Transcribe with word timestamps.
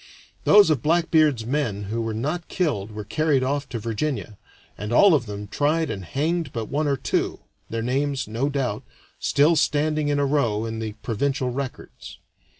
Those 0.45 0.71
of 0.71 0.81
Blackbeard's 0.81 1.45
men 1.45 1.83
who 1.83 2.01
were 2.01 2.15
not 2.15 2.47
killed 2.47 2.89
were 2.91 3.03
carried 3.03 3.43
off 3.43 3.69
to 3.69 3.77
Virginia, 3.77 4.39
and 4.75 4.91
all 4.91 5.13
of 5.13 5.27
them 5.27 5.47
tried 5.47 5.91
and 5.91 6.03
hanged 6.03 6.51
but 6.51 6.69
one 6.69 6.87
or 6.87 6.97
two, 6.97 7.41
their 7.69 7.83
names, 7.83 8.27
no 8.27 8.49
doubt, 8.49 8.81
still 9.19 9.55
standing 9.55 10.07
in 10.07 10.17
a 10.17 10.25
row 10.25 10.65
in 10.65 10.79
the 10.79 10.93
provincial 11.03 11.51
records. 11.51 12.17